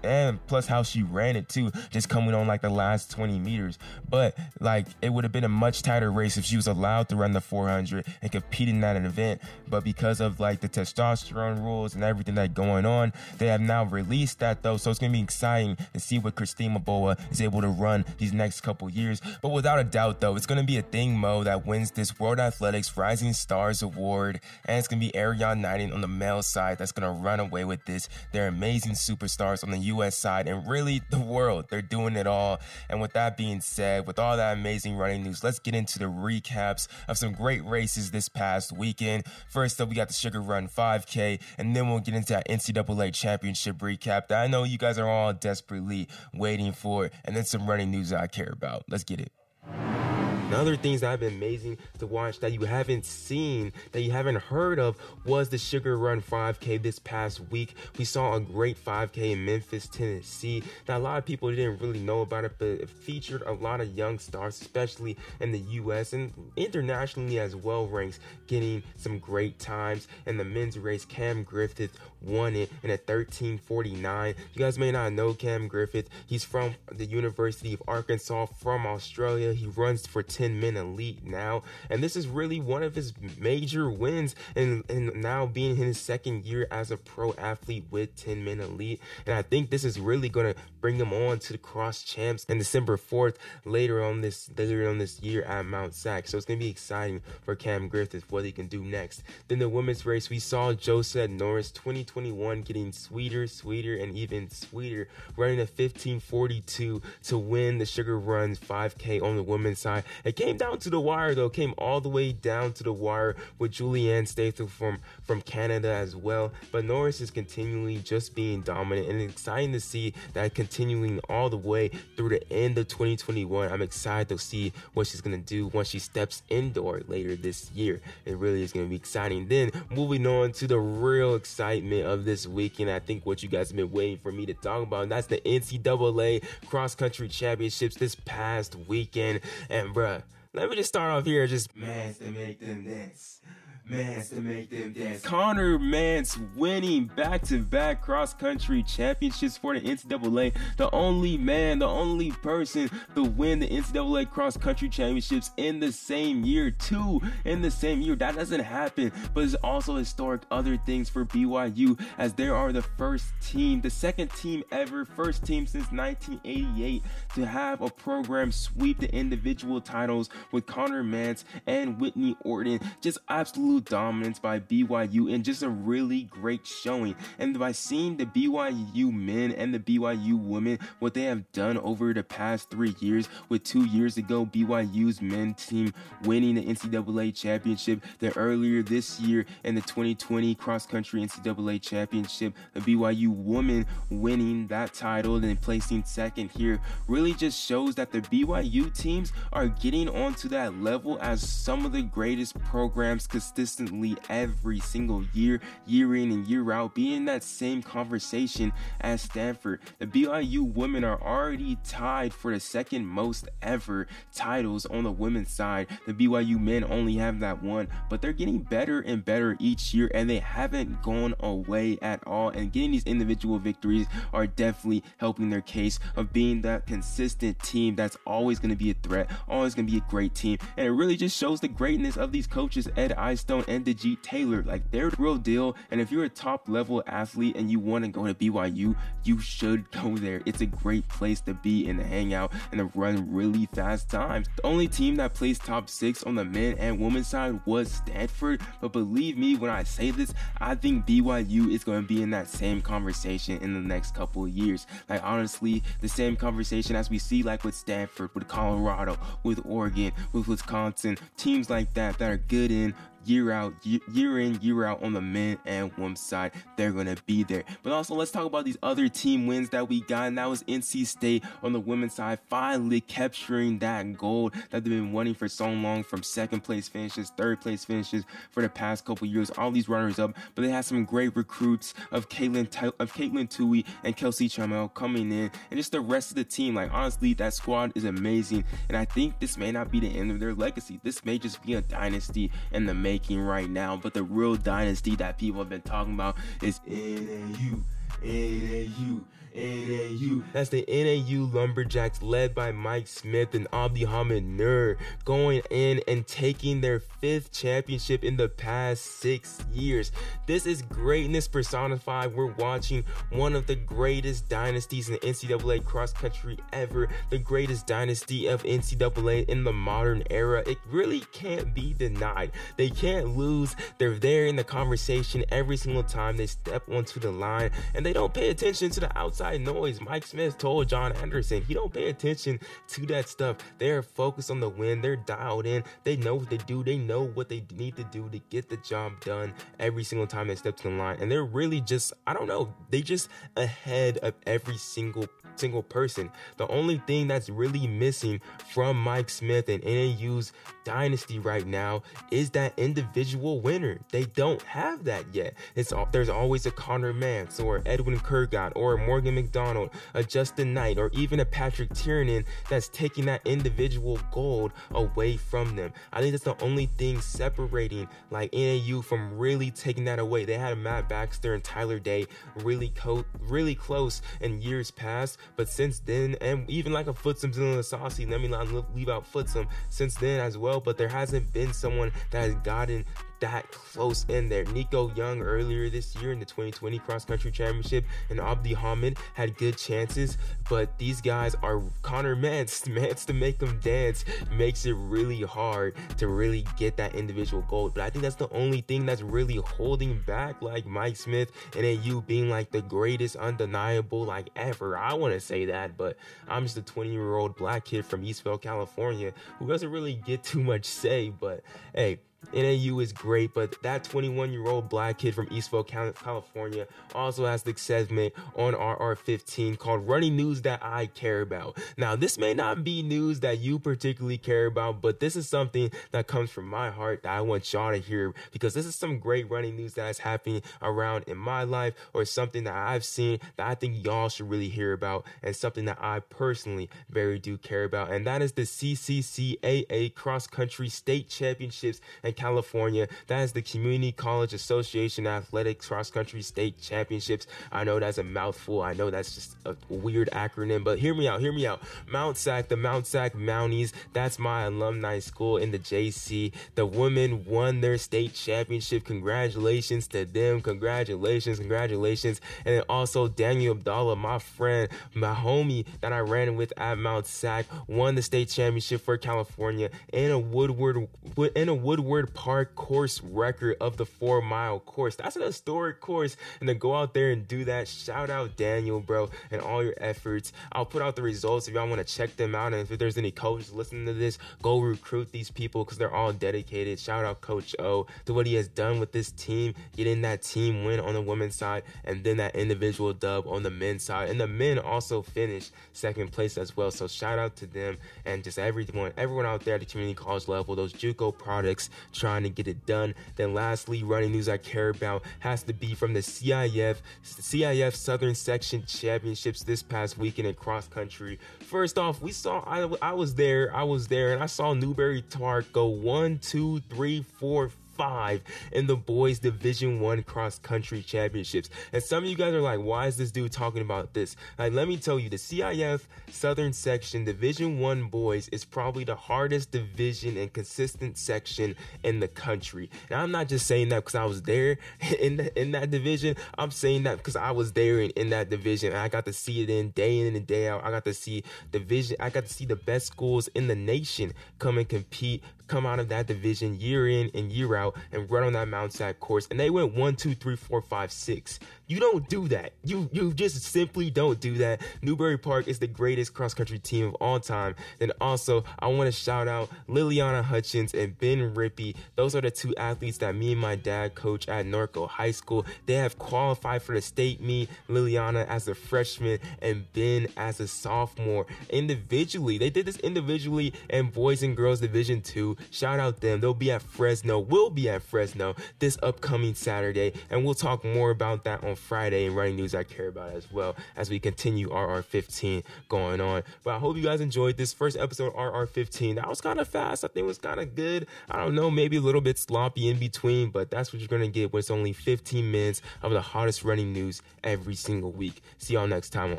And 0.03 0.45
plus 0.47 0.67
how 0.67 0.83
she 0.83 1.03
ran 1.03 1.37
it 1.37 1.51
too, 1.51 1.71
just 1.91 2.09
coming 2.09 2.35
on 2.35 2.47
like 2.47 2.63
the 2.63 2.71
last 2.71 2.94
last 2.95 3.11
20 3.11 3.41
meters. 3.41 3.77
But 4.09 4.37
like 4.61 4.87
it 5.03 5.13
would 5.13 5.25
have 5.25 5.33
been 5.33 5.45
a 5.45 5.49
much 5.49 5.83
tighter 5.83 6.13
race 6.13 6.37
if 6.37 6.45
she 6.45 6.55
was 6.55 6.69
allowed 6.69 7.09
to 7.09 7.17
run 7.17 7.33
the 7.33 7.41
400 7.41 8.07
and 8.23 8.31
compete 8.31 8.69
in 8.69 8.81
that 8.81 8.97
event. 8.97 9.41
But 9.69 9.83
because 9.83 10.21
of 10.21 10.39
like 10.39 10.61
the 10.61 10.69
testosterone 10.69 11.59
rules 11.59 11.97
and 11.97 12.05
everything 12.05 12.37
that 12.37 12.55
going 12.55 12.87
on, 12.87 13.13
they 13.39 13.49
have 13.49 13.61
now 13.61 13.85
released 13.85 14.39
that 14.39 14.63
though. 14.63 14.77
So 14.77 14.91
it's 14.91 15.01
gonna 15.01 15.13
be 15.13 15.21
exciting 15.21 15.77
to 15.93 15.99
see 15.99 16.21
what 16.21 16.37
Christine 16.37 16.77
Mboma 16.77 17.19
is 17.33 17.41
able 17.41 17.61
to 17.63 17.69
run 17.69 18.05
these 18.19 18.33
next 18.33 18.61
couple 18.61 18.89
years. 18.89 19.21
But 19.43 19.49
without 19.49 19.81
a 19.81 19.85
doubt 19.85 20.21
though, 20.21 20.37
it's 20.37 20.47
gonna 20.47 20.63
be 20.63 20.81
Athing 20.81 21.15
Mu 21.17 21.43
that 21.43 21.67
wins 21.67 21.91
this 21.91 22.21
World 22.21 22.39
Athletics 22.39 22.97
Rising 22.97 23.33
Stars 23.33 23.83
Award, 23.83 24.41
and 24.67 24.79
it's 24.79 24.87
gonna 24.87 25.01
be 25.01 25.11
Erriyon 25.11 25.59
Knighton 25.61 25.93
on 25.93 26.01
the 26.01 26.09
male 26.09 26.43
side 26.43 26.79
that's 26.79 26.93
gonna 26.93 27.11
run 27.11 27.41
away 27.41 27.65
with 27.65 27.85
this. 27.87 28.09
They're 28.31 28.47
amazing 28.47 28.93
superstars 28.93 29.65
on 29.65 29.73
the 29.73 29.79
U.S. 29.79 30.17
side 30.17 30.47
and 30.47 30.69
really 30.69 31.03
the 31.11 31.19
world. 31.19 31.67
They're 31.71 31.83
doing 31.83 32.15
it 32.15 32.29
all. 32.29 32.61
And 32.89 33.01
with 33.01 33.13
that 33.13 33.37
being 33.37 33.61
said, 33.61 34.07
with 34.07 34.19
all 34.19 34.37
that 34.37 34.57
amazing 34.57 34.97
running 34.97 35.23
news, 35.23 35.43
let's 35.43 35.59
get 35.59 35.75
into 35.75 35.99
the 35.99 36.07
recaps 36.07 36.89
of 37.09 37.19
some 37.19 37.33
great 37.33 37.65
races 37.65 38.11
this 38.11 38.29
past 38.29 38.73
weekend. 38.77 39.25
First 39.49 39.81
up, 39.81 39.89
we 39.89 39.95
got 39.95 40.09
the 40.09 40.15
Sugar 40.15 40.41
Run 40.41 40.69
5K, 40.69 41.41
and 41.59 41.75
then 41.75 41.89
we'll 41.89 42.01
get 42.01 42.15
into 42.15 42.33
that 42.33 42.49
NCAA 42.49 43.13
championship 43.13 43.79
recap 43.79 44.29
that 44.29 44.43
I 44.43 44.47
know 44.47 44.65
you 44.65 44.79
guys 44.79 44.99
are 44.99 45.09
all 45.09 45.33
desperately 45.33 46.09
waiting 46.33 46.73
for, 46.73 47.11
and 47.25 47.37
then 47.37 47.45
some 47.45 47.69
running 47.69 47.91
news 47.91 48.13
I 48.13 48.27
care 48.27 48.51
about. 48.53 48.85
Let's 48.89 49.05
get 49.05 49.21
it. 49.21 50.14
Another 50.49 50.77
things 50.77 51.01
that 51.01 51.11
have 51.11 51.21
been 51.21 51.35
amazing 51.35 51.79
to 51.99 52.07
watch 52.07 52.39
that 52.41 52.53
you 52.53 52.61
haven't 52.61 53.07
seen, 53.07 53.73
that 53.93 54.03
you 54.03 54.13
haven't 54.13 54.37
heard 54.37 54.79
of, 54.79 54.97
was 55.25 55.49
the 55.49 55.59
Sugar 55.59 55.97
Run 55.97 56.21
5K 56.21 56.81
this 56.81 56.99
past 56.99 57.41
week. 57.51 57.75
We 57.99 58.05
saw 58.05 58.35
a 58.35 58.41
great 58.41 58.83
5K 58.83 59.33
in 59.33 59.45
Memphis, 59.45 59.89
Tennessee. 59.89 60.63
Now, 60.87 60.99
a 60.99 61.01
lot 61.01 61.19
of 61.19 61.25
people 61.25 61.51
didn't 61.51 61.81
really 61.81 61.99
know 61.99 62.21
about 62.21 62.45
it, 62.45 62.53
but 62.59 62.69
it 62.69 62.89
featured 62.89 63.43
a 63.43 63.53
lot 63.53 63.81
of 63.81 63.97
young 63.97 64.19
stars, 64.19 64.61
especially 64.61 65.17
in 65.41 65.51
the 65.51 65.59
US 65.59 66.13
and 66.13 66.33
internationally 66.57 67.41
as 67.41 67.57
well, 67.57 67.89
ranks 67.89 68.21
getting 68.47 68.83
some 68.97 69.19
great 69.19 69.59
times. 69.59 70.09
In 70.27 70.37
the 70.37 70.45
men's 70.45 70.79
race, 70.79 71.05
Cam 71.05 71.43
Griffith 71.43 71.99
won 72.27 72.57
it 72.57 72.71
in 72.83 72.91
a 72.91 72.95
1349. 72.95 74.35
You 74.55 74.59
guys 74.59 74.79
may 74.79 74.91
not 74.91 75.13
know 75.13 75.35
Cam 75.35 75.69
Griffith. 75.69 76.09
He's 76.27 76.45
from 76.45 76.75
the 76.91 77.07
University 77.07 77.75
of 77.75 77.83
Arkansas 77.87 78.47
from 78.47 78.87
Australia. 78.87 79.53
He 79.53 79.67
runs 79.67 80.07
for 80.07 80.23
Tinman 80.23 80.77
Elite 80.77 81.25
now. 81.25 81.63
And 81.91 82.03
this 82.03 82.17
is 82.17 82.27
really 82.27 82.61
one 82.61 82.83
of 82.83 82.95
his 82.95 83.13
major 83.39 83.91
wins 83.91 84.35
and, 84.57 84.85
and 84.89 85.15
now 85.15 85.47
being 85.47 85.73
in 85.73 85.77
his 85.77 86.01
second 86.01 86.45
year 86.45 86.67
as 86.71 86.91
a 86.91 86.97
pro 86.97 87.33
athlete 87.35 87.85
with 87.91 88.15
Tinman 88.17 88.61
Elite. 88.61 89.01
And 89.27 89.35
I 89.35 89.43
think 89.43 89.71
this 89.71 89.85
is 89.85 90.01
really 90.01 90.29
going 90.29 90.53
to 90.53 90.61
bring 90.81 90.97
him 90.97 91.13
on 91.13 91.39
to 91.41 91.53
the 91.53 91.59
cross 91.59 92.03
champs 92.03 92.45
in 92.45 92.59
December 92.59 92.97
4th 92.97 93.37
later 93.65 94.05
on 94.05 94.21
this 94.21 94.51
later 94.57 94.89
on 94.89 94.99
this 94.99 95.21
year 95.21 95.43
at 95.45 95.67
Mount 95.67 95.95
Sac. 95.95 96.29
So 96.29 96.37
it's 96.37 96.47
going 96.47 96.59
to 96.59 96.65
be 96.65 96.71
exciting 96.71 97.23
for 97.43 97.55
Cam 97.55 97.89
Griffith 97.89 98.31
what 98.31 98.45
he 98.45 98.53
can 98.53 98.67
do 98.67 98.83
next. 98.83 99.23
Then 99.49 99.59
the 99.59 99.69
women's 99.69 100.07
race, 100.07 100.31
we 100.31 100.39
saw 100.39 100.73
Josette 100.73 101.31
Norris 101.31 101.71
2021 102.15 102.63
getting 102.63 102.93
sweeter, 102.93 103.47
sweeter, 103.49 103.97
and 103.97 104.17
even 104.17 104.49
sweeter, 104.49 105.09
running 105.37 105.59
a 105.59 105.63
1542 105.63 107.03
to 107.25 107.39
win 107.39 107.79
the 107.79 107.87
Sugar 107.87 108.17
Runs 108.17 108.57
5K 108.61 109.21
on 109.21 109.35
the 109.35 109.43
women's 109.43 109.81
side. 109.81 110.05
It 110.23 110.37
came 110.37 110.57
down 110.57 110.79
to 110.81 110.91
the 110.91 111.01
wire 111.01 111.35
though, 111.35 111.49
came 111.49 111.75
all 111.77 112.01
the 112.01 112.09
way 112.09 112.31
down 112.33 112.73
to 112.75 112.85
the 112.85 112.93
wire 112.93 113.35
with 113.59 113.73
Julianne 113.73 114.29
Statham 114.29 114.69
from 114.69 114.99
from 115.23 115.43
Canada 115.43 115.89
as 115.89 116.15
well. 116.15 116.53
But 116.71 116.85
Norris 116.85 117.21
is 117.21 117.33
continually 117.33 117.99
just 117.99 118.37
being 118.37 118.61
dominant 118.61 119.09
and 119.09 119.21
exciting 119.21 119.73
to 119.73 119.81
see 119.81 120.15
that 120.35 120.55
continuing 120.55 121.19
all 121.29 121.51
the 121.51 121.57
way 121.57 121.91
through 122.17 122.29
the 122.29 122.53
end 122.53 122.79
of 122.79 122.87
2021. 122.87 123.73
I'm 123.73 123.83
excited 123.83 124.29
to 124.29 124.39
see 124.39 124.73
what 124.93 125.09
she's 125.09 125.21
gonna 125.21 125.39
do 125.39 125.67
once 125.69 125.89
she 125.89 125.99
steps 125.99 126.45
indoor 126.49 127.03
later 127.09 127.35
this 127.35 127.73
year. 127.73 128.01
It 128.25 128.37
really 128.37 128.63
is 128.63 128.73
gonna 128.73 128.87
be 128.87 128.97
exciting. 128.97 129.49
Then 129.49 129.73
moving 129.91 130.27
on 130.29 130.53
to 130.53 130.69
the 130.69 130.79
real 130.79 131.35
excitement 131.35 132.04
of 132.05 132.25
this 132.25 132.47
weekend, 132.47 132.91
I 132.91 132.99
think 132.99 133.27
what 133.27 133.43
you 133.43 133.49
guys 133.49 133.69
have 133.69 133.77
been 133.77 133.91
waiting 133.91 134.19
for 134.19 134.33
me 134.33 134.47
to 134.47 134.55
talk 134.55 134.83
about, 134.83 135.05
and 135.05 135.13
that's 135.13 135.27
the 135.27 135.39
NCAA 135.39 136.45
cross 136.67 136.95
country 136.95 137.29
championships 137.29 137.97
this 137.97 138.15
past 138.15 138.77
weekend. 138.87 139.41
And 139.69 139.95
bruh, 139.95 140.23
let 140.53 140.71
me 140.71 140.77
just 140.77 140.89
start 140.89 141.11
off 141.11 141.25
here. 141.25 141.47
Just 141.47 141.75
man 141.77 142.15
to 142.15 142.31
make 142.31 142.61
them 142.61 142.85
dance. 142.85 143.41
Mance 143.87 144.31
to 144.31 144.37
make 144.37 144.71
them 144.71 144.93
dance. 144.95 145.21
Conner 145.21 145.79
Mantz 145.79 146.39
winning 146.57 147.05
back-to-back 147.17 148.01
cross-country 148.01 148.83
championships 148.83 149.59
for 149.59 149.79
the 149.79 149.87
NCAA. 149.87 150.55
The 150.79 150.91
only 150.95 151.37
man, 151.37 151.81
the 151.81 151.87
only 151.87 152.31
person 152.31 152.91
to 153.15 153.25
win 153.25 153.59
the 153.59 153.69
NCAA 153.69 154.31
cross-country 154.31 154.89
championships 154.89 155.51
in 155.59 155.81
the 155.81 155.93
same 155.93 156.45
year, 156.45 156.71
two 156.71 157.21
in 157.45 157.61
the 157.61 157.71
same 157.71 158.01
year. 158.01 158.17
That 158.17 158.37
doesn't 158.37 158.61
happen, 158.61 159.13
but 159.35 159.45
it's 159.45 159.55
also 159.57 159.97
historic 159.97 160.43
other 160.51 160.79
things 160.79 161.11
for 161.11 161.27
BYU 161.27 162.01
as 162.17 162.33
they 162.33 162.49
are 162.49 162.73
the 162.73 162.83
first 162.83 163.27
team, 163.43 163.83
the 163.83 163.91
second 163.91 164.31
team 164.31 164.65
ever, 164.73 165.05
first 165.05 165.45
team 165.45 165.67
since 165.67 165.93
1988 165.93 167.03
to 167.35 167.45
have 167.45 167.83
a 167.83 167.91
program 167.91 168.51
sweep 168.51 168.99
the 169.01 169.15
individual 169.15 169.81
titles 169.81 170.31
with 170.53 170.65
Conner 170.65 171.05
Mantz 171.05 171.45
and 171.67 172.01
Whitney 172.01 172.35
Orton. 172.45 172.81
Just 173.03 173.19
absolutely 173.29 173.74
absolute 173.75 173.91
dominance 173.91 174.39
by 174.39 174.61
BYU 174.61 175.35
and 175.35 175.45
just 175.45 175.63
a 175.63 175.69
really 175.69 176.25
great 176.25 176.65
showing. 176.67 177.17
And 177.39 177.59
by 177.59 177.73
seeing 177.73 178.17
the 178.17 178.27
BYU 178.27 179.13
men 179.13 179.51
and 179.53 179.75
the 179.75 179.81
BYU 179.81 180.39
women, 180.39 180.79
what 181.01 181.15
they 181.15 181.23
have 181.23 181.51
done 181.53 181.79
over 181.79 182.13
the 182.15 182.23
past 182.23 182.71
three 182.71 182.95
years, 183.01 183.29
with 183.49 183.65
two 183.65 183.85
years 183.87 184.17
ago, 184.17 184.47
BYU's 184.47 185.21
men 185.21 185.55
team 185.55 185.93
winning 186.23 186.55
the 186.55 186.63
NCAA 186.63 187.35
championship, 187.35 188.05
the 188.21 188.37
earlier 188.37 188.83
this 188.83 189.19
year 189.19 189.45
in 189.65 189.75
the 189.75 189.81
2020 189.81 190.55
cross 190.55 190.87
country 190.87 191.21
NCAA 191.23 191.83
championship, 191.83 192.55
the 192.75 192.81
BYU 192.81 193.35
women 193.35 193.87
winning 194.11 194.69
that 194.69 194.95
title 194.95 195.37
and 195.37 195.61
placing 195.61 196.05
second 196.05 196.51
here 196.53 196.81
really 197.09 197.35
just 197.35 197.61
shows 197.61 197.97
that 197.97 198.13
the 198.13 198.21
BYU 198.21 198.97
teams 198.97 199.33
are 199.53 199.67
getting 199.67 200.09
onto 200.09 200.49
that 200.49 200.81
level 200.81 201.19
as 201.21 201.43
some 201.49 201.85
of 201.85 201.93
the 201.93 202.03
greatest 202.03 202.59
programs 202.61 203.27
consistently 203.65 204.15
every 204.29 204.79
single 204.79 205.25
year, 205.33 205.59
year 205.87 206.15
in 206.17 206.31
and 206.31 206.47
year 206.47 206.71
out, 206.71 206.95
be 206.95 207.15
in 207.15 207.25
that 207.25 207.43
same 207.43 207.83
conversation 207.83 208.71
as 209.01 209.23
Stanford. 209.23 209.81
The 209.99 210.07
BYU 210.07 210.71
women 210.75 211.03
are 211.03 211.19
already 211.19 211.79
tied 211.83 212.35
for 212.35 212.53
the 212.53 212.61
second 212.61 213.07
most 213.07 213.49
ever 213.63 214.07
titles 214.35 214.85
on 214.85 215.05
the 215.05 215.11
women's 215.11 215.51
side. 215.51 215.87
The 216.07 216.13
BYU 216.13 216.61
men 216.61 216.85
only 216.85 217.15
have 217.15 217.41
that 217.41 217.63
one, 217.63 217.89
but 218.11 218.21
they're 218.21 218.35
getting 218.35 218.59
better 218.59 219.01
and 219.01 219.25
better 219.25 219.57
each 219.59 219.95
year, 219.95 220.11
and 220.13 220.29
they 220.29 220.41
haven't 220.41 221.01
gone 221.01 221.35
away 221.41 221.97
at 222.03 222.23
all. 222.27 222.51
And 222.51 222.71
getting 222.71 222.93
these 222.93 223.05
individual 223.05 223.59
victories 223.59 224.09
are 224.35 224.47
definitely 224.47 225.03
helping 225.17 225.49
their 225.49 225.63
case 225.63 225.99
of 226.17 226.35
being 226.35 226.61
that 226.63 226.87
consistent 226.87 227.59
team 227.61 227.97
that's 227.97 228.19
always 228.27 228.59
going 228.59 228.71
to 228.71 228.77
be 228.77 228.91
a 228.91 228.95
threat, 228.95 229.31
always 229.49 229.75
going 229.75 229.87
to 229.87 229.91
be 229.93 229.99
a 229.99 230.11
great 230.11 230.35
team. 230.35 230.59
And 230.77 230.87
it 230.87 230.93
really 230.93 231.17
just 231.17 231.39
shows 231.39 231.61
the 231.61 231.69
greatness 231.69 232.19
of 232.19 232.31
these 232.31 232.47
coaches, 232.47 232.91
Ed 232.95 233.15
Eyestone 233.55 233.75
and 233.75 233.85
Diljeet 233.85 234.23
Taylor. 234.23 234.63
Like 234.63 234.91
they're 234.91 235.11
the 235.11 235.17
real 235.23 235.37
deal. 235.37 235.77
And 235.91 236.01
if 236.01 236.11
you're 236.11 236.25
a 236.25 236.29
top 236.29 236.69
level 236.69 237.03
athlete 237.07 237.57
and 237.57 237.71
you 237.71 237.79
want 237.79 238.05
to 238.05 238.11
go 238.11 238.27
to 238.27 238.35
BYU, 238.35 238.97
you 239.25 239.39
should 239.39 239.91
go 240.03 240.17
there. 240.17 240.43
It's 240.47 240.61
a 240.61 240.67
great 240.67 241.07
place 241.09 241.41
to 241.43 241.55
be 241.55 241.89
and 241.89 241.99
to 241.99 242.05
hang 242.05 242.35
out 242.35 242.53
and 242.73 242.79
to 242.79 242.99
run 242.99 243.33
really 243.33 243.67
fast 243.73 244.11
times. 244.11 244.47
The 244.57 244.67
only 244.67 244.89
team 244.89 245.17
that 245.17 245.35
placed 245.35 245.63
top 245.63 245.89
six 245.89 246.23
on 246.25 246.35
the 246.35 246.45
men 246.45 246.77
and 246.79 247.01
women's 247.01 247.29
side 247.29 247.61
was 247.67 247.91
Stanford. 247.91 248.61
But 248.81 248.93
believe 248.93 249.37
me 249.37 249.57
when 249.57 249.71
I 249.71 249.83
say 249.85 250.11
this, 250.11 250.33
I 250.59 250.75
think 250.75 251.07
BYU 251.07 251.71
is 251.73 251.85
going 251.85 252.03
to 252.03 252.09
be 252.09 252.23
in 252.23 252.31
that 252.31 252.49
same 252.49 252.83
conversation 252.83 253.59
in 253.59 253.75
the 253.75 253.81
next 253.81 254.15
couple 254.15 254.45
of 254.45 254.51
years. 254.51 254.87
Like 255.09 255.23
honestly, 255.23 255.83
the 256.01 256.09
same 256.09 256.37
conversation 256.37 256.97
as 256.97 257.11
we 257.11 257.19
see 257.19 257.43
like 257.43 257.65
with 257.65 257.75
Stanford, 257.75 258.31
with 258.35 258.49
Colorado, 258.49 259.19
with 259.43 259.61
Oregon, 259.65 260.13
with 260.33 260.49
Wisconsin, 260.49 261.17
teams 261.37 261.71
like 261.71 261.93
that 261.95 262.19
that 262.19 262.31
are 262.31 262.37
good 262.37 262.71
in 262.71 262.95
year 263.27 263.53
out, 263.53 263.75
year 263.83 264.41
in, 264.41 264.61
year 264.61 264.85
out 264.85 265.03
on 265.03 265.13
the 265.13 265.21
men 265.21 265.59
and 265.65 265.93
women 265.97 266.17
side. 266.17 266.53
They're 266.77 266.93
going 266.93 267.15
to 267.15 267.23
be 267.25 267.45
there. 267.45 267.65
But 267.83 267.93
also, 267.93 268.15
let's 268.15 268.31
talk 268.31 268.47
about 268.47 268.65
these 268.65 268.79
other 268.83 269.09
team 269.09 269.47
wins 269.47 269.71
that 269.71 269.89
we 269.89 270.03
got. 270.03 270.29
And 270.29 270.39
that 270.39 270.49
was 270.49 270.63
NC 270.65 271.07
State 271.07 271.45
on 271.63 271.73
the 271.73 271.81
women's 271.81 272.15
side, 272.15 272.39
finally 272.49 273.01
capturing 273.01 273.79
that 273.81 274.17
gold 274.17 274.55
that 274.71 274.85
they've 274.85 274.85
been 274.85 275.13
wanting 275.13 275.35
for 275.35 275.49
so 275.49 275.69
long 275.69 276.03
from 276.03 276.23
second 276.23 276.61
place 276.61 276.89
finishes, 276.89 277.31
third 277.31 277.61
place 277.61 277.85
finishes 277.85 278.25
for 278.51 278.63
the 278.63 278.69
past 278.69 279.05
couple 279.05 279.27
years. 279.27 279.51
All 279.51 279.71
these 279.71 279.89
runners 279.89 280.19
up, 280.19 280.37
but 280.55 280.63
they 280.63 280.71
had 280.71 280.85
some 280.85 281.05
great 281.05 281.35
recruits 281.37 281.95
of 282.13 282.29
Caitlin, 282.29 282.67
of 282.99 283.13
Katelyn 283.13 283.49
Tuohy 283.49 283.85
and 284.03 284.17
Kelsey 284.17 284.49
Trammell 284.49 284.93
coming 284.95 285.31
in, 285.33 285.51
and 285.71 285.79
just 285.79 285.93
the 285.93 286.01
rest 286.01 286.31
of 286.31 286.37
the 286.37 286.45
team. 286.45 286.75
Like, 286.75 286.93
honestly, 286.93 287.35
that 287.35 287.55
squad 287.55 287.93
is 287.95 288.05
amazing. 288.05 288.65
And 288.89 288.97
I 288.97 289.05
think 289.05 289.39
this 289.41 289.57
may 289.57 289.73
not 289.73 289.91
be 289.91 290.01
the 290.01 290.09
end 290.09 290.31
of 290.31 290.41
their 290.41 290.55
legacy. 290.55 291.01
This 291.03 291.25
may 291.25 291.39
just 291.39 291.63
be 291.63 291.75
a 291.75 291.81
dynasty 291.81 292.51
in 292.73 292.87
the 292.87 292.95
making 292.95 293.14
making 293.15 293.41
right 293.41 293.71
now. 293.71 293.97
But 293.97 294.13
the 294.13 294.25
real 294.25 294.57
dynasty 294.57 295.15
that 295.17 295.39
people 295.39 295.61
have 295.61 295.69
been 295.69 295.83
talking 295.83 296.15
about 296.15 296.37
is 296.61 296.81
NAU, 296.85 297.79
NAU, 298.25 299.21
NAU. 299.55 300.43
That's 300.53 300.71
the 300.71 300.85
NAU 300.89 301.49
Lumberjacks 301.53 302.23
led 302.23 302.55
by 302.55 302.73
Mike 302.73 303.07
Smith 303.07 303.55
and 303.55 303.71
Abdihamid 303.71 304.45
Nur 304.45 304.97
going 305.25 305.63
in 305.71 306.01
and 306.09 306.27
taking 306.27 306.81
their 306.81 306.99
fifth 306.99 307.53
championship 307.53 308.25
in 308.25 308.37
the 308.37 308.49
past 308.49 309.05
six 309.21 309.63
years. 309.73 310.11
This 310.47 310.67
is 310.67 310.83
greatness 310.83 311.47
personified. 311.47 312.35
We're 312.35 312.53
watching 312.55 313.05
one 313.31 313.55
of 313.55 313.67
the 313.67 313.77
greatest 313.77 314.49
dynasties 314.49 315.09
in 315.09 315.17
NCAA 315.19 315.85
cross 315.85 316.13
country 316.13 316.59
ever, 316.73 317.09
the 317.31 317.39
greatest 317.39 317.87
dynasty 317.87 318.49
of 318.49 318.65
NCAA 318.65 319.49
in 319.49 319.63
the 319.63 319.73
modern 319.73 320.25
era. 320.31 320.65
It 320.67 320.79
really 320.91 321.21
can't 321.33 321.73
be 321.75 321.95
denied. 321.95 322.51
They 322.77 322.91
can't 322.91 323.37
lose. 323.37 323.77
They're 323.99 324.19
there 324.19 324.47
in 324.47 324.57
the 324.57 324.65
conversation 324.65 325.45
every 325.51 325.77
single 325.77 326.03
time 326.03 326.37
they 326.37 326.47
step 326.47 326.89
onto 326.91 327.21
the 327.21 327.31
line 327.31 327.71
and 327.95 328.05
they 328.05 328.13
don't 328.13 328.35
pay 328.35 328.51
attention 328.51 328.91
to 328.91 329.01
the 329.01 329.17
outside 329.17 329.44
noise. 329.53 330.01
Mike 330.01 330.27
Smith 330.27 330.59
told 330.59 330.89
John 330.89 331.13
Anderson 331.13 331.63
he 331.63 331.75
don't 331.75 331.93
pay 331.93 332.09
attention 332.09 332.59
to 332.89 333.07
that 333.07 333.29
stuff. 333.29 333.59
They're 333.79 334.03
focused 334.03 334.51
on 334.51 334.61
the 334.61 334.69
win. 334.69 335.01
They're 335.01 335.17
dialed 335.17 335.67
in. 335.67 335.85
They 336.03 336.17
know 336.17 336.35
what 336.35 336.51
they 336.51 336.57
do. 336.57 336.83
They 336.83 336.97
know 336.97 337.27
what 337.27 337.49
they 337.49 337.65
need 337.75 337.97
to 337.97 338.05
do 338.05 338.29
to 338.31 338.39
get 338.51 338.69
the 338.69 338.77
job 338.79 339.21
done 339.21 339.53
every 339.79 340.05
single 340.05 340.27
time 340.27 340.49
they 340.49 340.57
step 340.57 340.77
to 340.79 340.85
the 340.85 340.91
line. 340.91 341.19
And 341.21 341.31
they're 341.31 341.45
really 341.45 341.81
just, 341.81 342.13
I 342.27 342.33
don't 342.33 342.49
know, 342.49 342.73
they 342.91 343.03
just 343.03 343.29
ahead 343.57 344.19
of 344.19 344.35
every 344.47 344.77
single 344.77 345.29
single 345.57 345.83
person. 345.83 346.31
The 346.57 346.67
only 346.69 346.99
thing 347.07 347.29
that's 347.29 347.49
really 347.49 347.87
missing 347.87 348.41
from 348.73 349.01
Mike 349.01 349.31
Smith 349.31 349.69
and 349.69 349.85
NAU's 349.85 350.53
dynasty 350.85 351.39
right 351.39 351.67
now 351.67 352.03
is 352.31 352.51
that 352.51 352.75
individual 352.77 353.61
winner. 353.61 353.99
They 354.11 354.25
don't 354.25 354.61
have 354.63 355.05
that 355.05 355.25
yet. 355.33 355.55
It's 355.75 355.93
there's 356.13 356.29
always 356.29 356.67
a 356.67 356.71
Conner 356.71 357.13
Mantz 357.13 357.63
or 357.63 357.83
Edwin 357.87 358.19
Kurgat 358.19 358.73
or 358.75 358.97
Morgan 358.97 359.34
McDonald, 359.35 359.91
a 360.15 360.23
Justin 360.23 360.75
Knight, 360.75 360.99
or 360.99 361.11
even 361.13 361.41
a 361.41 361.45
Patrick 361.45 361.93
Tiernan 361.95 362.45
that's 362.69 362.89
taking 362.89 363.27
that 363.27 363.41
individual 363.45 364.19
gold 364.33 364.73
away 364.93 365.37
from 365.37 365.77
them. 365.77 365.93
I 366.13 366.21
think 366.21 366.33
that's 366.33 366.45
the 366.45 366.61
only 366.63 366.87
thing 366.99 367.21
separating 367.21 368.09
like 368.31 368.53
NAU 368.53 369.03
from 369.03 369.37
really 369.39 369.71
taking 369.71 370.05
that 370.05 370.19
away. 370.19 370.45
They 370.45 370.59
had 370.59 370.73
a 370.73 370.77
Matt 370.77 371.09
Baxter 371.09 371.55
and 371.55 371.63
Tyler 371.63 371.99
Day 371.99 372.27
really 372.57 372.93
co- 372.95 373.25
really 373.41 373.75
close 373.75 374.23
in 374.41 374.61
years 374.61 374.91
past, 374.91 375.39
but 375.57 375.69
since 375.69 375.99
then, 376.01 376.37
and 376.41 376.69
even 376.71 376.93
like 376.93 377.07
a 377.07 377.13
Futsum 377.13 377.55
Dylan 377.55 377.85
Saucy, 377.85 378.27
let 378.27 378.41
me 378.41 378.49
not 378.49 378.69
leave 378.95 379.09
out 379.09 379.31
Futsum 379.31 379.67
since 379.89 380.15
then 380.17 380.41
as 380.41 380.57
well. 380.59 380.81
But 380.81 380.97
there 380.97 381.09
hasn't 381.09 381.53
been 381.53 381.73
someone 381.73 382.13
that 382.31 382.43
has 382.43 382.55
gotten 382.57 383.05
that 383.41 383.71
close 383.71 384.25
in 384.29 384.49
there. 384.49 384.65
Nico 384.65 385.13
Young 385.15 385.43
earlier 385.43 385.89
this 385.91 386.15
year 386.17 386.33
in 386.33 386.39
the 386.39 386.45
2020 386.45 386.99
cross 387.01 387.25
country 387.25 387.51
championship 387.51 388.05
and 388.31 388.39
Abdihamid 388.39 389.19
had 389.35 389.57
good 389.57 389.77
chances, 389.77 390.39
but 390.69 390.97
these 390.99 391.21
guys 391.21 391.55
are 391.63 391.83
Conner 392.03 392.37
Mantz. 392.37 392.85
Mantz 392.95 393.25
to 393.27 393.33
make 393.33 393.59
them 393.59 393.79
dance 393.83 394.25
makes 394.57 394.87
it 394.87 394.95
really 394.95 395.43
hard 395.43 395.95
to 396.19 396.29
really 396.29 396.65
get 396.77 396.97
that 396.97 397.15
individual 397.15 397.65
gold. 397.69 397.95
But 397.95 398.05
I 398.05 398.11
think 398.11 398.23
that's 398.23 398.37
the 398.37 398.51
only 398.51 398.81
thing 398.81 399.07
that's 399.07 399.23
really 399.23 399.57
holding 399.57 400.21
back 400.27 400.63
like 400.63 400.87
Mike 400.87 401.17
Smith 401.17 401.51
and 401.75 401.85
then 401.85 402.03
you 402.03 402.23
being 402.23 402.49
like 402.49 402.71
the 402.71 402.83
greatest 402.83 403.37
undeniable 403.37 404.25
like 404.25 404.51
ever. 404.57 404.97
I 404.97 405.15
want 405.15 405.35
to 405.35 405.41
say 405.41 405.67
that, 405.67 405.97
but 405.97 406.17
I'm 406.49 406.65
just 406.65 406.77
a 406.77 406.83
20 406.83 407.11
year 407.11 407.37
old 407.37 407.57
black 407.57 407.85
kid 407.85 408.05
from 408.05 408.23
Eastvale, 408.23 408.61
California 408.61 409.33
who 409.59 409.67
doesn't 409.67 409.91
really 409.91 410.15
get 410.15 410.43
too 410.43 410.63
much 410.63 410.85
say. 410.85 411.31
But 411.31 411.63
hey, 411.95 412.21
NAU 412.53 412.99
is 413.01 413.13
great, 413.13 413.55
but 413.55 413.81
that 413.83 414.05
21 414.05 414.53
year 414.53 414.67
old 414.67 414.89
black 414.89 415.19
kid 415.19 415.35
from 415.35 415.47
Eastvale, 415.47 415.87
California 415.87 416.87
also 417.15 417.47
has 417.47 417.63
the 417.63 417.75
segment 417.77 418.35
on 418.57 418.75
RR15 418.75 419.79
called 419.79 420.07
Running 420.07 420.37
News 420.37 420.63
That 420.63 420.83
I 420.83 421.07
Care 421.07 421.43
About. 421.43 421.79
Now, 421.97 422.17
this 422.17 422.39
may 422.39 422.55
not 422.55 422.85
be 422.85 423.03
news 423.03 423.41
that 423.41 423.59
you 423.59 423.79
particularly 423.79 424.39
care 424.39 424.67
about, 424.67 425.01
but 425.01 425.21
this 425.21 425.37
is 425.37 425.49
something 425.49 425.91
that 426.13 426.27
comes 426.27 426.51
from 426.51 426.67
my 426.67 426.91
heart 426.91 427.23
that 427.23 427.33
I 427.33 427.41
want 427.41 427.73
y'all 427.73 427.93
to 427.93 427.99
hear 427.99 428.35
because 428.53 428.75
this 428.75 428.87
is 428.87 428.95
some 428.95 429.19
great 429.19 429.51
running 429.51 429.77
news 429.77 429.95
that 429.95 430.09
is 430.09 430.19
happening 430.19 430.63
around 430.83 431.25
in 431.27 431.37
my 431.37 431.63
life 431.65 431.95
or 432.13 432.25
something 432.25 432.65
that 432.65 432.75
I've 432.75 433.05
seen 433.05 433.41
that 433.57 433.67
I 433.67 433.75
think 433.75 434.05
y'all 434.05 434.29
should 434.29 434.49
really 434.49 434.69
hear 434.69 434.93
about 434.93 435.25
and 435.43 435.55
something 435.55 435.85
that 435.87 435.99
I 436.01 436.21
personally 436.21 436.89
very 437.09 437.39
do 437.39 437.57
care 437.59 437.85
about. 437.85 438.11
And 438.11 438.27
that 438.27 438.43
is 438.43 438.53
the 438.53 438.63
CCCAA 438.63 440.15
Cross 440.15 440.49
Country 440.49 440.89
State 440.89 441.29
Championships 441.29 442.01
and 442.23 442.34
California. 442.35 443.09
That 443.29 443.41
is 443.41 443.53
the 443.53 443.63
Community 443.63 444.13
College 444.13 444.53
Association 444.53 445.27
Athletics 445.27 445.89
Cross 445.89 446.11
Country 446.11 446.43
State 446.43 446.81
Championships. 446.81 447.47
I 447.73 447.85
know 447.85 447.99
that's 447.99 448.19
a 448.19 448.23
mouthful. 448.23 448.83
I 448.83 448.93
know 448.95 449.11
that's 449.11 449.35
just 449.35 449.57
a 449.65 449.77
weird 449.89 450.29
acronym, 450.31 450.85
but 450.85 450.99
hear 450.99 451.15
me 451.15 451.29
out. 451.29 451.41
Hear 451.41 451.53
me 451.53 451.67
out. 451.67 451.83
Mount 452.11 452.37
Sac, 452.37 452.69
the 452.69 452.77
Mount 452.77 453.07
Sac 453.07 453.35
Mounties. 453.35 453.93
That's 454.13 454.39
my 454.39 454.63
alumni 454.65 455.19
school 455.19 455.57
in 455.57 455.71
the 455.71 455.79
JC. 455.79 456.53
The 456.75 456.87
women 456.87 457.45
won 457.45 457.81
their 457.81 457.99
state 457.99 458.35
championship. 458.35 459.05
Congratulations 459.05 460.07
to 460.09 460.25
them. 460.25 460.61
Congratulations. 460.61 461.59
Congratulations. 461.59 462.41
And 462.65 462.77
then 462.77 462.85
also 462.89 463.29
Daniel 463.29 463.75
Abdallah, 463.75 464.17
my 464.17 464.39
friend, 464.39 464.89
my 465.15 465.35
homie 465.35 465.87
that 466.01 466.13
I 466.13 466.21
ran 466.21 466.57
with 466.57 466.73
at 466.77 466.99
Mount 466.99 467.27
Sac, 467.27 467.67
won 467.87 468.15
the 468.15 468.23
state 468.23 468.49
championship 468.49 469.01
for 469.01 469.17
California 469.17 469.91
in 470.13 470.31
a 470.31 470.39
Woodward 470.39 471.09
in 471.55 471.69
a 471.69 471.75
Woodward 471.75 472.24
Park 472.27 472.75
course 472.75 473.21
record 473.23 473.77
of 473.81 473.97
the 473.97 474.07
four 474.07 474.41
mile 474.43 474.81
course. 474.81 475.17
That's 475.17 475.37
an 475.37 475.43
historic 475.43 476.01
course. 476.01 476.37
And 476.61 476.69
to 476.69 476.75
go 476.75 476.95
out 476.95 477.15
there 477.15 477.33
and 477.33 477.47
do 477.47 477.65
that, 477.65 477.89
shout 477.89 478.31
out 478.31 478.57
Daniel, 478.57 479.01
bro, 479.01 479.31
and 479.51 479.61
all 479.61 479.83
your 479.83 479.95
efforts. 479.99 480.53
I'll 480.73 480.87
put 480.87 481.03
out 481.03 481.17
the 481.17 481.23
results 481.23 481.69
if 481.69 481.75
y'all 481.75 481.89
want 481.89 482.07
to 482.07 482.15
check 482.15 482.37
them 482.37 482.55
out. 482.55 482.73
And 482.73 482.91
if 482.91 482.99
there's 482.99 483.19
any 483.19 483.31
coaches 483.31 483.73
listening 483.73 484.07
to 484.07 484.15
this, 484.15 484.39
go 484.63 484.81
recruit 484.81 485.33
these 485.33 485.51
people 485.51 485.85
because 485.85 485.99
they're 485.99 486.15
all 486.15 486.33
dedicated. 486.33 486.99
Shout 486.99 487.25
out 487.25 487.41
Coach 487.41 487.75
O 487.79 488.07
to 488.27 488.35
what 488.35 488.47
he 488.47 488.55
has 488.55 488.69
done 488.69 489.01
with 489.01 489.13
this 489.13 489.31
team, 489.33 489.75
getting 489.97 490.23
that 490.23 490.43
team 490.43 490.85
win 490.85 491.01
on 491.01 491.15
the 491.15 491.23
women's 491.23 491.55
side, 491.55 491.83
and 492.05 492.25
then 492.25 492.37
that 492.39 492.55
individual 492.55 493.13
dub 493.13 493.47
on 493.47 493.63
the 493.63 493.71
men's 493.71 494.03
side. 494.03 494.31
And 494.31 494.41
the 494.41 494.47
men 494.47 494.79
also 494.79 495.23
finished 495.23 495.73
second 495.93 496.33
place 496.33 496.59
as 496.59 496.77
well. 496.77 496.91
So 496.91 497.07
shout 497.07 497.39
out 497.39 497.57
to 497.57 497.67
them 497.67 497.97
and 498.25 498.43
just 498.45 498.59
everyone, 498.59 499.13
everyone 499.17 499.47
out 499.47 499.65
there 499.65 499.75
at 499.75 499.81
the 499.81 499.87
community 499.87 500.15
college 500.15 500.49
level, 500.49 500.75
those 500.75 500.93
JUCO 500.93 501.37
products 501.37 501.91
trying 502.15 502.43
to 502.45 502.49
get 502.49 502.69
it 502.69 502.87
done. 502.87 503.15
Then 503.37 503.53
lastly, 503.53 504.03
running 504.03 504.33
news 504.33 504.49
I 504.49 504.57
care 504.57 504.89
about 504.89 505.23
has 505.41 505.63
to 505.65 505.75
be 505.75 505.95
from 505.95 506.15
the 506.15 506.21
CIF, 506.21 506.97
CIF 507.23 507.95
Southern 507.95 508.35
Section 508.35 508.85
Championships 508.87 509.63
this 509.63 509.83
past 509.83 510.17
weekend 510.17 510.49
in 510.49 510.55
cross 510.55 510.89
country. 510.89 511.39
First 511.61 511.99
off, 511.99 512.23
we 512.23 512.33
saw 512.33 512.63
I, 512.67 512.89
I 513.03 513.13
was 513.13 513.35
there, 513.35 513.75
I 513.75 513.83
was 513.83 514.09
there, 514.09 514.33
and 514.33 514.43
I 514.43 514.47
saw 514.47 514.73
Newbury 514.73 515.23
Park 515.23 515.71
go 515.73 515.87
one, 515.87 516.39
two, 516.39 516.81
three, 516.89 517.23
four, 517.39 517.71
five 517.97 518.43
in 518.73 518.87
the 518.87 518.97
boys 518.97 519.39
division 519.39 520.01
one 520.01 520.23
cross 520.23 520.59
country 520.59 521.03
championships. 521.03 521.71
And 521.93 522.03
some 522.03 522.25
of 522.25 522.31
you 522.31 522.37
guys 522.37 522.53
are 522.55 522.61
like 522.61 522.81
why 522.81 523.07
is 523.07 523.17
this 523.17 523.31
dude 523.31 523.53
talking 523.53 523.83
about 523.83 524.15
this? 524.15 524.37
Like 524.59 524.73
let 524.73 524.89
me 524.89 524.97
tell 524.97 525.19
you 525.19 525.29
the 525.29 525.37
cif 525.37 526.03
southern 526.31 526.73
section 526.73 527.25
division 527.25 527.79
one 527.79 528.05
boys 528.05 528.49
is 528.49 528.65
probably 528.65 529.05
the 529.05 529.17
hardest 529.17 529.71
division 529.71 530.37
and 530.37 530.53
consistent 530.53 531.19
section 531.19 531.75
in 532.03 532.21
the 532.21 532.29
country. 532.29 532.91
And 533.11 533.21
i'm 533.21 533.31
not 533.31 533.49
just 533.49 533.67
saying 533.67 533.89
that 533.91 534.01
because 534.01 534.15
i 534.15 534.25
was 534.25 534.43
there 534.43 534.79
in 535.21 535.37
the, 535.37 535.61
in 535.61 535.73
that 535.73 535.91
division. 535.91 536.37
I'm 536.59 536.71
saying 536.71 537.05
that 537.05 537.19
because 537.19 537.37
i 537.37 537.51
was 537.51 537.73
there 537.73 538.01
in, 538.01 538.11
in 538.11 538.31
that 538.31 538.51
division. 538.51 538.91
And 538.91 538.99
i 538.99 539.09
got 539.09 539.25
to 539.27 539.33
see 539.33 539.63
it 539.63 539.71
in 539.71 539.91
day 539.91 540.21
in 540.21 540.35
and 540.35 540.47
day 540.47 540.69
out. 540.69 540.85
I 540.85 540.91
got 540.91 541.05
to 541.05 541.15
see 541.15 541.43
division 541.73 542.17
i 542.21 542.31
got 542.31 542.47
to 542.47 542.53
see 542.53 542.65
the 542.65 542.77
best 542.77 543.07
schools 543.07 543.49
in 543.49 543.67
the 543.67 543.75
nation 543.75 544.33
come 544.59 544.79
and 544.79 544.89
compete 544.89 545.43
come 545.67 545.87
out 545.87 545.99
of 545.99 546.09
that 546.09 546.27
division 546.27 546.79
year 546.79 547.09
in 547.09 547.31
and 547.35 547.51
year 547.51 547.77
out 547.77 547.97
and 548.13 548.31
run 548.31 548.45
on 548.45 548.53
that 548.55 548.69
Mount 548.69 548.93
Sac 548.93 549.21
course. 549.21 549.47
And 549.51 549.59
they 549.59 549.71
went 549.71 549.95
one, 549.95 550.17
two, 550.17 550.35
three, 550.35 550.57
four, 550.57 550.83
five, 550.83 551.11
six. 551.11 551.59
You 551.87 552.01
don't 552.01 552.27
do 552.29 552.49
that. 552.49 552.73
You 552.83 553.09
you 553.13 553.35
just 553.35 553.63
simply 553.63 554.11
don't 554.11 554.41
do 554.41 554.55
that. 554.55 554.81
Newbury 555.03 555.37
Park 555.37 555.69
is 555.69 555.79
the 555.79 555.87
greatest 555.87 556.33
cross 556.33 556.55
country 556.55 556.79
team 556.79 557.09
of 557.09 557.15
all 557.17 557.39
time. 557.41 557.75
Then 557.99 558.13
also, 558.21 558.65
I 558.79 558.87
want 558.89 559.07
to 559.09 559.13
shout 559.13 559.49
out 559.49 559.71
Liliana 559.89 560.43
Hutchins 560.43 560.95
and 560.95 561.19
Ben 561.19 561.55
Rippey. 561.55 561.95
Those 562.17 562.35
are 562.35 562.41
the 562.41 562.51
two 562.51 562.75
athletes 562.77 563.19
that 563.19 563.35
me 563.35 563.53
and 563.53 563.61
my 563.61 563.77
dad 563.77 564.15
coach 564.15 564.49
at 564.49 564.65
Norco 564.65 565.09
High 565.09 565.31
School. 565.31 565.67
They 565.87 565.95
have 565.95 566.19
qualified 566.19 566.83
for 566.83 566.95
the 566.95 567.03
state 567.03 567.41
meet. 567.43 567.69
Liliana 567.89 568.47
as 568.49 568.67
a 568.67 568.75
freshman 568.75 569.39
and 569.61 569.85
Ben 569.93 570.29
as 570.37 570.61
a 570.61 570.69
sophomore. 570.69 571.47
Individually, 571.69 572.57
they 572.57 572.71
did 572.71 572.87
this 572.87 572.97
individually 572.99 573.75
in 573.91 574.09
boys 574.09 574.43
and 574.43 574.57
girls 574.57 574.81
division 574.81 575.21
two 575.21 575.54
Shout 575.71 576.01
out 576.01 576.21
them. 576.21 576.41
They'll 576.41 576.55
be 576.55 576.71
at 576.71 576.83
Fresno. 576.83 577.39
We'll 577.39 577.71
be 577.71 577.89
at 577.89 578.03
Fresno 578.03 578.55
this 578.79 578.99
upcoming 579.03 579.55
Saturday, 579.55 580.13
and 580.31 580.45
we'll 580.45 580.55
talk 580.55 580.85
more 580.85 581.11
about 581.11 581.45
that 581.45 581.65
on 581.65 581.77
Friday 581.77 582.27
in 582.27 582.35
Running 582.35 582.57
News 582.57 582.75
I 582.75 582.85
Care 582.85 583.09
About 583.09 583.33
as 583.33 583.51
well 583.51 583.77
as 583.97 584.11
we 584.11 584.19
continue 584.19 584.69
RR15 584.69 585.65
going 585.89 586.21
on. 586.21 586.43
But 586.63 586.75
I 586.75 586.79
hope 586.79 586.97
you 586.97 587.03
guys 587.03 587.21
enjoyed 587.21 587.57
this 587.57 587.73
first 587.73 587.97
episode 587.97 588.29
of 588.29 588.35
RR15. 588.35 589.17
That 589.17 589.29
was 589.29 589.41
kind 589.41 589.61
of 589.61 589.69
fast. 589.69 590.05
I 590.05 590.09
think 590.09 590.25
it 590.25 590.27
was 590.27 590.39
kind 590.39 590.61
of 590.61 590.75
good. 590.75 591.07
I 591.31 591.39
don't 591.39 591.55
know, 591.55 591.71
maybe 591.71 591.97
a 591.97 592.01
little 592.01 592.21
bit 592.21 592.39
sloppy 592.39 592.89
in 592.89 592.99
between, 592.99 593.51
but 593.51 593.71
that's 593.71 593.93
what 593.93 594.01
you're 594.01 594.09
going 594.09 594.23
to 594.23 594.29
get 594.29 594.53
when 594.53 594.61
it's 594.61 594.71
only 594.71 594.93
15 594.93 595.51
minutes 595.51 595.83
of 596.03 596.13
the 596.13 596.21
hottest 596.21 596.65
running 596.65 596.93
news 596.93 597.23
every 597.43 597.75
single 597.75 598.13
week. 598.13 598.43
See 598.59 598.75
y'all 598.75 598.87
next 598.87 599.11
time 599.11 599.33
on 599.33 599.39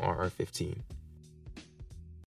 RR15. 0.00 0.76